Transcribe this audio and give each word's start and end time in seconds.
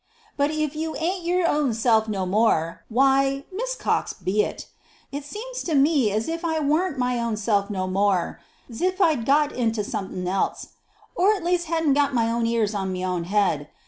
"But 0.35 0.49
if 0.49 0.75
you 0.75 0.95
ain't 0.95 1.23
your 1.25 1.47
own 1.47 1.75
self 1.75 2.07
no 2.07 2.25
more, 2.25 2.83
why, 2.89 3.45
Miss 3.53 3.75
Cox 3.75 4.13
be 4.13 4.41
it. 4.43 4.65
'T 5.11 5.21
seems 5.21 5.61
to 5.61 5.75
me 5.75 6.11
's 6.11 6.27
if 6.27 6.43
I 6.43 6.59
warn't 6.59 6.97
my 6.97 7.19
own 7.19 7.37
self 7.37 7.69
no 7.69 7.85
more 7.85 8.39
's 8.67 8.81
if 8.81 8.99
I'd 8.99 9.27
got 9.27 9.51
into 9.51 9.83
some 9.83 10.05
un 10.07 10.27
else, 10.27 10.69
or 11.13 11.35
't 11.37 11.45
least 11.45 11.67
hedn't 11.67 11.93
got 11.93 12.15
my 12.15 12.31
own 12.31 12.47
ears 12.47 12.73
on 12.73 12.95
m' 12.97 13.03
own 13.07 13.25
head. 13.25 13.69